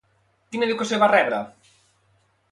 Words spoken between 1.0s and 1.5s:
va rebre?